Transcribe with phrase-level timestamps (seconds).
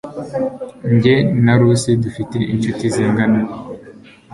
[1.01, 3.39] Jye na Lucy dufite inshuti zingana.